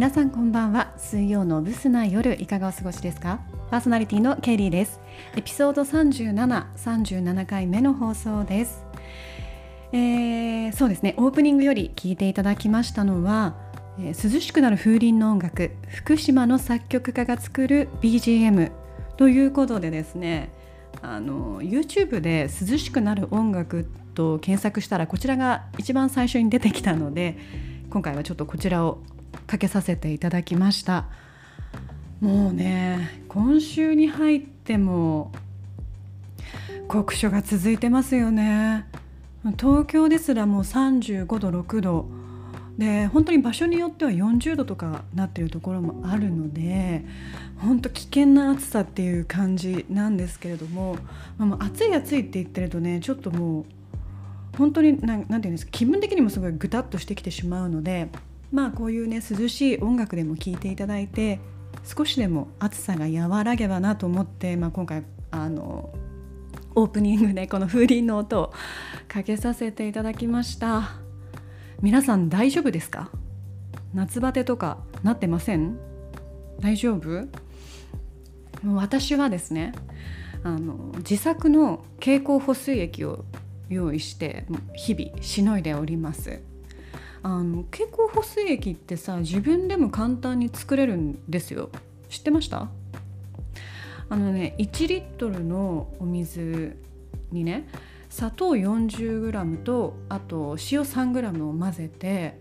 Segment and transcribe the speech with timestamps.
[0.00, 0.94] 皆さんこんばんは。
[0.96, 3.38] 水曜のブスな夜いかがお過ごしですか？
[3.70, 4.98] パーソナリティのケリーです。
[5.36, 8.82] エピソード37、37回目の放送です。
[9.92, 11.12] えー、そうですね。
[11.18, 13.56] オープニングより聞いていただきましたのは、
[13.98, 18.72] えー、涼しくなる風鈴の音楽福島の作曲家が作る BGM
[19.18, 20.50] ということでですね
[21.02, 27.36] あの YouTube で涼しくなる音楽と検索したらこちらが一番最初に出てきたので
[27.90, 29.02] 今回はちょっとこちらを
[29.46, 31.06] かけさせていただきました。
[32.20, 35.32] もうね今週に入っても
[36.88, 38.86] 酷暑が続いてますよね。
[39.58, 42.06] 東京ですらもう35度6度
[42.76, 47.04] で本当に場所によっては40度とかなってるところもあるので
[47.58, 50.96] 本当危険な暑さっていう感じなんですけれども、
[51.38, 53.64] まあ、暑い暑いって言ってるとねちょっともう
[54.56, 58.08] 本当に何て言うんですか気分的にもすごいぐたっとしてきてしまうので
[58.52, 61.38] まあこういうね涼しい音楽でも聴いていただいて
[61.84, 65.90] 少しでも暑さが和らげばなと思って、まあ、今回あの
[66.74, 68.52] オープニングでこの風鈴の音を
[69.08, 70.90] かけさせていただきました。
[71.80, 73.10] 皆さん大丈夫ですか？
[73.94, 75.78] 夏バテとかなってません？
[76.60, 77.26] 大丈夫？
[78.74, 79.72] 私はですね
[80.42, 83.24] あの自作の経口補水液を
[83.68, 84.44] 用意して
[84.74, 86.40] 日々しのいでおります。
[87.22, 91.70] あの経口補水液ってさ自分でも簡単に作れるんですよ。
[92.08, 92.68] 知ってました？
[94.08, 96.76] あのね1リットルのお水
[97.30, 97.68] にね
[98.08, 102.40] 砂糖 40g とあと塩 3g を混ぜて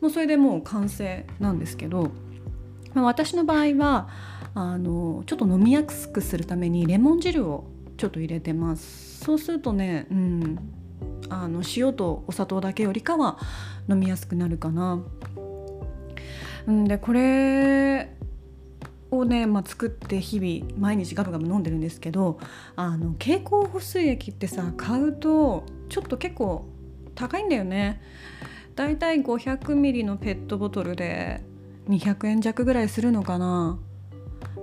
[0.00, 2.12] もうそれでもう完成なんですけど、
[2.94, 4.08] まあ、私の場合は
[4.54, 7.64] あのちょっと飲みやすくするためにレモン汁を
[7.96, 9.24] ちょっと入れてます。
[9.24, 10.58] そうするとね、うん、
[11.28, 13.38] あの塩とお砂糖だけよりかは
[13.88, 15.02] 飲みやすくなるかな。
[16.70, 18.14] んでこれ
[19.10, 22.38] をね、まあ、作って日々毎日ガブガブ飲んでるんですけど
[22.76, 26.66] あの経口補水液ってさ買うとちょっと結構
[27.14, 28.00] 高いんだよね。
[28.76, 31.42] だいたい500ミリのペットボトルで
[31.88, 33.78] 200円弱ぐらいするのかな。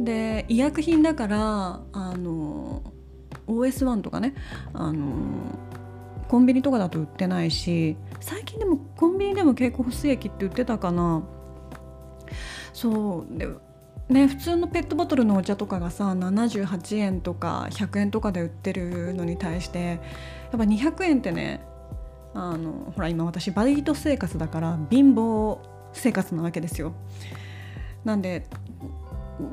[0.00, 2.82] で医薬品だからあの
[3.46, 4.34] OS1 とかね
[4.72, 5.58] あの
[6.28, 11.22] コンビニとかだと売ってないし最近でもコンビニでも経口補水液って売ってたかな。
[12.72, 13.48] そうで
[14.08, 19.98] ね普通のペットボトルのお茶とかがさ78円とか100円とかで売ってるのに対してやっ
[20.52, 21.60] ぱ200円ってね
[22.34, 25.58] あのほら今私バイト生活だから貧乏
[25.92, 26.92] 生活なわけですよ。
[28.04, 28.46] なんで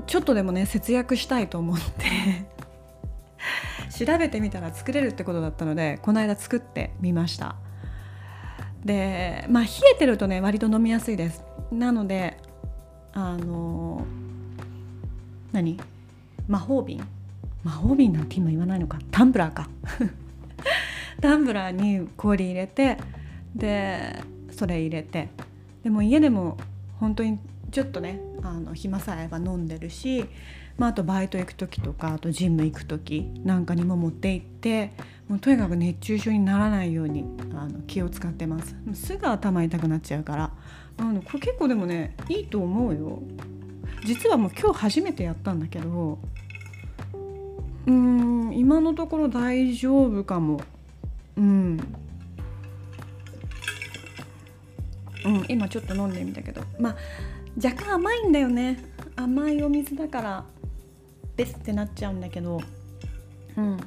[0.07, 2.54] ちょっとでもね節約したいと思って。
[3.97, 7.55] 調べてみたら作れるってことだったのでこの間作ってみました。
[8.83, 11.43] でまあ冷えてるとね割と飲みやすいです。
[11.71, 12.37] なので
[13.13, 14.05] あの
[15.51, 15.79] 何？
[16.47, 17.05] 魔法瓶？
[17.63, 18.99] 魔法瓶なんて今言わないのか？
[19.11, 19.69] タンブラーか。
[21.21, 22.97] タンブラーに氷入れて
[23.55, 25.29] でそれ入れて。
[25.83, 26.57] でも家でも
[26.99, 27.39] 本当に
[27.71, 30.25] ちょっとねあの暇さえあれば飲んでるし
[30.77, 34.91] まあ、あとバイト行く時とかあとジム行く時なんかにも持って行って
[35.29, 37.25] もうとにかく熱中症にならないように
[37.55, 38.75] あの気を使ってます。
[38.93, 40.51] すぐ頭痛くなっちゃうから。
[40.97, 43.21] あのこれ結構でもねいいと思うよ。
[44.05, 46.19] 実はもう今日初めてやったんだけど
[47.87, 50.61] うん今のところ大丈夫かも。
[51.37, 51.79] うん。
[55.25, 56.61] うん、今ちょっと飲んでみたけど。
[56.79, 56.95] まあ
[57.63, 58.77] 若干甘いんだよね。
[59.15, 60.45] 甘いお水だから。
[61.35, 62.61] ですってなっちゃうんだけど
[63.57, 63.77] うん。
[63.77, 63.83] で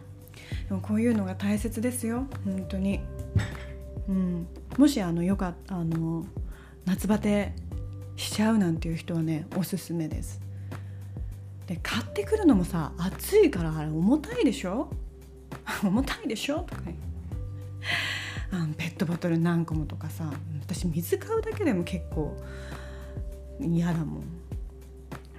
[0.70, 3.00] もこういうのが大切ですよ本当に。
[4.08, 4.46] うん。
[4.76, 6.24] もしあのよかったあの
[6.84, 7.52] 夏バテ
[8.16, 10.40] しちゃうなんていう人はねおすすめです。
[11.66, 14.90] で買ってくるのもさ暑いからあれ重たいでしょ？
[15.84, 16.60] 重たいでしょ？
[16.60, 16.82] とか
[18.50, 22.34] あのペットボトル何個もとかさ私水買うだけでも結構
[23.60, 24.22] 嫌だもん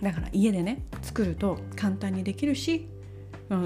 [0.01, 2.87] だから家でね作ると簡単にできるし、
[3.49, 3.59] うん、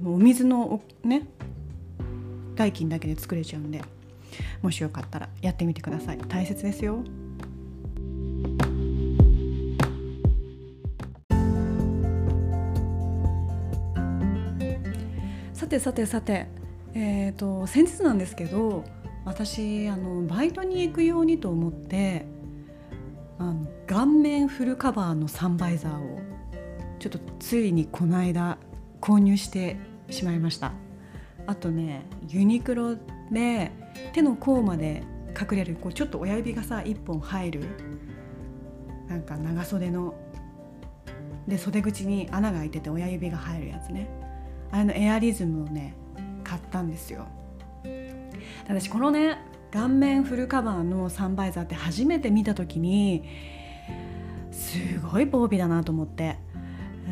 [0.00, 1.26] もうお水のね
[2.54, 3.82] 代金だけで作れちゃうんで
[4.62, 6.18] もしよかったらやってみてください。
[6.18, 7.02] 大切ですよ。
[15.52, 16.66] さてさてさて。
[16.98, 18.82] えーと、先日なんですけど
[19.26, 22.24] 私あのバイトに行くようにと思って
[23.96, 26.20] 顔面フルカバーのサンバイザーを
[26.98, 28.58] ちょっとついにこの間
[29.00, 29.78] 購入して
[30.10, 30.72] しまいました。
[31.46, 32.96] あとねユニクロ
[33.32, 33.72] で
[34.12, 37.64] 手の甲まで隠れるこうちょっと親指がさ1本入る
[39.08, 40.14] なんか長袖の
[41.48, 44.10] で袖口に穴が開いてて親指が入るやつね。
[44.72, 45.94] あれのエアリズムをね
[46.44, 47.26] 買ったんですよ。
[48.68, 49.38] 私このね
[49.70, 53.24] 顔面フルカバーのサンバイザーって初めて見た時に
[54.56, 56.36] すごい防備だなと思って。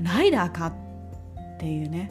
[0.03, 0.73] ライダーかっ
[1.59, 2.11] ていうね。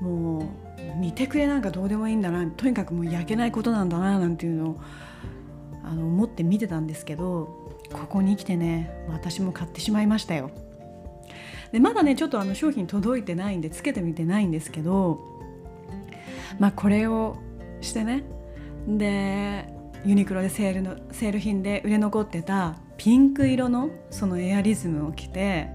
[0.00, 2.46] もう見てくれなんかどうでもいいんだな。
[2.46, 4.80] とにかくもう焼けないことなんだななんていうのを
[5.84, 10.50] あの思って見てたんですけどここに来てね私も買ってしまいましたよ。
[11.72, 15.20] でまだねちょっとあの商品届いてないんでつけてみてないんですけど
[16.58, 17.36] まあこれを
[17.80, 18.24] してね
[18.88, 19.72] で
[20.04, 25.70] ユニクロでセールのセール品で売れ残ってたピンク色のそのエアリズムを着て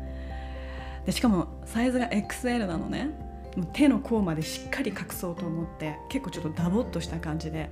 [1.08, 3.10] でしかもサイズが XL なのね。
[3.58, 7.72] もう手の甲までしっかり隠そうと思って結構ちょっとダボっとした感じで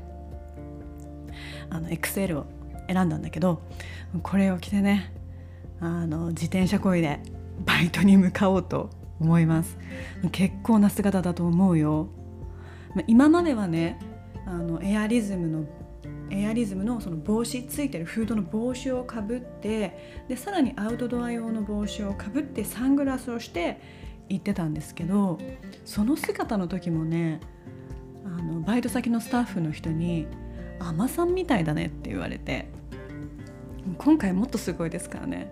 [1.70, 2.46] あの XL を
[2.88, 3.62] 選んだんだけど
[4.24, 5.14] これを着てね
[5.80, 7.20] あの自転車こいで
[7.64, 8.90] バイトに向かおうと
[9.20, 9.78] 思います。
[10.32, 12.08] 結構な姿だと思うよ。
[13.06, 14.00] 今まではね
[14.48, 15.66] あのエアリズムの
[16.34, 23.80] エアリズムのその帽子ついてるフードの帽子をかぶってでさらにアウトドア用の帽子をかぶってサングラスをして
[24.30, 25.38] 行ってたんですけど
[25.86, 27.40] その姿の時もね
[28.26, 30.28] あのバイト先のスタッフの人に
[30.80, 32.68] 「海女さんみたいだね」って言われて
[33.98, 35.52] 今回もっとすごいですからね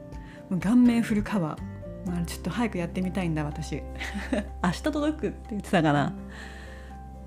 [0.59, 3.81] 顔面フルカバー、まあ、ちょっと早くやってみたいんだ私
[4.63, 6.13] 明日届くって言ってたかな。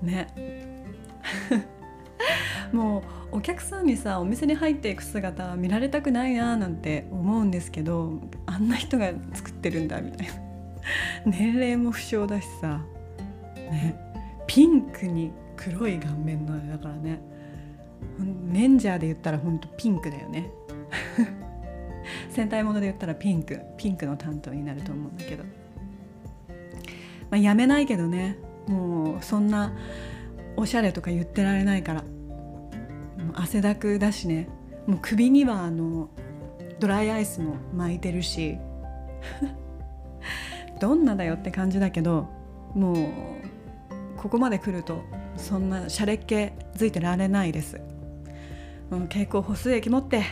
[0.01, 0.27] ね。
[2.71, 10.33] もうお客さんにさお店に入っていく姿見られたくないななんて思うんですけどあんな人が作ってるんだみたいな。
[11.25, 12.81] 年齢も不詳だしさ。
[13.55, 13.95] ね。
[14.47, 17.19] ピンクに黒い顔面のだからね。
[18.51, 20.49] レンジャーで言ったらほんとピンクだよね。
[22.29, 23.59] 戦隊もので言ったらピンク。
[23.77, 25.49] ピンクの担当になると思うんだけど、ま
[27.31, 28.37] あ、やめないけどね。
[28.67, 29.73] もうそんな
[30.55, 32.03] おしゃれとか言ってられないから。
[33.35, 34.47] 汗だくだしね。
[34.87, 36.09] もう首にはあの
[36.79, 38.57] ドライアイスも巻いてるし。
[40.79, 42.27] どんなだよって感じだけど
[42.73, 43.07] もう
[44.17, 45.03] ここまで来ると
[45.37, 47.81] そんなシャレっ気づいてられないです。
[48.89, 50.23] 蛍光補水液持って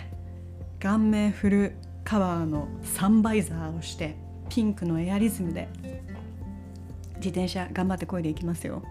[0.80, 4.16] 顔面フルカバーのサンバイザーをして
[4.50, 5.70] ピンクのエアリズムで
[7.16, 8.84] 自転車頑張ってこいでいきますよ。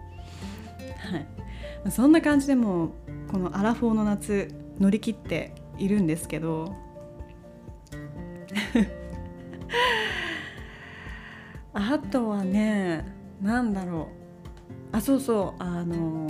[0.97, 1.42] はい。
[1.89, 2.93] そんな感じでも
[3.31, 6.75] このアラフォーの夏乗り切っているんですけど。
[11.75, 13.03] あとはね
[13.41, 14.09] 何だろ
[14.91, 14.95] う。
[14.95, 15.63] あそうそう。
[15.63, 16.27] あの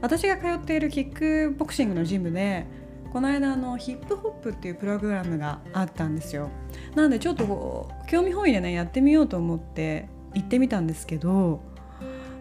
[0.00, 2.66] 私が通っているキックボクシングのジムで
[3.12, 6.50] この間のヒップホップっていうプログラムがあったんですよ。
[6.94, 11.62] なのでちょっと興味本位でねやってみようと思って行ってみたんですけど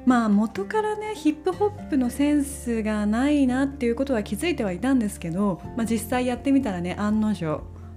[0.05, 7.45] まあ元からねヒップホップのセンスがないなっていうことは気づいてはいたんですけど、まあ、実際やってみたらね案の定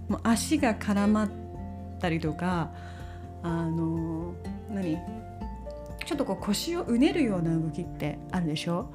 [0.09, 1.31] もう足が絡まっ
[2.01, 2.71] たりとか
[3.43, 4.33] あの
[4.71, 4.97] 何
[6.07, 8.91] ちょっとこう腰をうねるような動きってあるでしょ？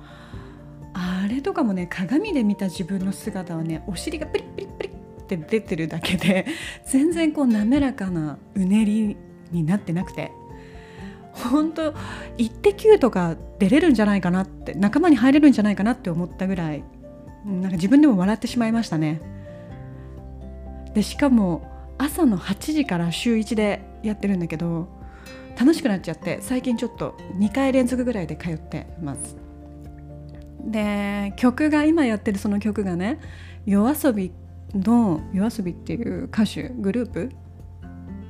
[0.93, 4.91] あれとかもね鏡で見た自分の姿はねお尻がプリプリプリっ
[5.27, 6.47] て出てるだけで
[6.85, 9.17] 全然こう滑らかなうねり
[9.51, 10.31] になってなくて。
[11.33, 11.93] 本当
[12.37, 16.83] イッテ Q とか出れるんじゃないかなって仲間に入れるんじゃないかなって思ったぐらい
[17.45, 19.21] なんか自分でも笑ってしまいましたね。
[20.93, 24.87] でしかも朝の8時から週1でやってるんだけど
[25.59, 29.35] 楽しくなっちゃって最近ちょっと2回連続ぐらいで通ってます。
[30.65, 33.19] で曲が今やってるその曲がね
[33.65, 34.31] yoasobi
[34.73, 37.31] の yoasobi っていう歌手グループ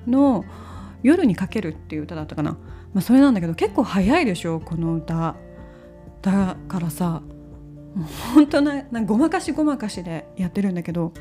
[0.08, 0.44] の
[1.04, 2.58] 「夜にかける」っていう歌だったかな。
[2.94, 5.36] まあ、それなんだけど結構早いでしょこの歌
[6.22, 7.22] だからさ
[7.96, 11.14] もう本当ななごまかしごまかしでやってるんだけど、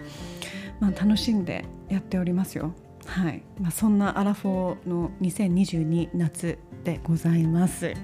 [0.81, 2.75] まあ、楽しんでやっておりますよ
[3.07, 7.95] はいまあ、そんなアラフォーの2022夏でございます。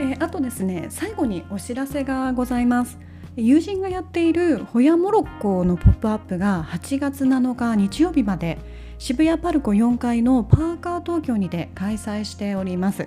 [0.00, 2.98] えー、あとですね最後にお知らせがございます。
[3.40, 8.58] 友人がやっているホヤモロッコのポップアップが8月7日日曜日まで
[8.98, 13.06] 渋谷パルコ4階のパーカー東京にて開催しております、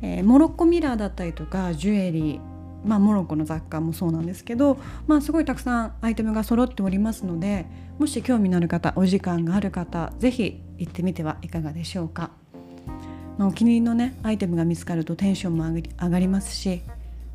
[0.00, 2.40] えー、モロッコミラーだったりとかジュエリー
[2.84, 7.66] まあ、モロッコの雑貨もそうなんですけど、まあ、すごいたくさんアイテムが揃っておりますので
[7.98, 12.30] もし興味のある方お時間がある方是非行ってみてはいかがでしょうか。
[13.36, 16.82] まあ、お気に入りのねアイテムが見つかるとテンションも上がりますし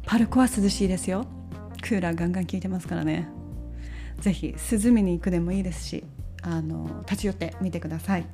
[0.06, 1.26] パルコは涼しいですよ。
[1.84, 3.28] クーラーガンガン効いてますからね。
[4.22, 6.06] 是非涼みに行くでもいいですし
[6.42, 8.26] あの立ち寄ってみてください。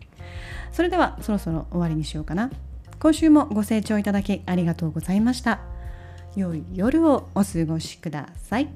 [0.72, 2.51] それではそろそろ終わりにしようかな。
[3.00, 5.60] 今週もご清聴いただきありがとうございました。
[6.36, 8.70] 良い夜をお過ごしください。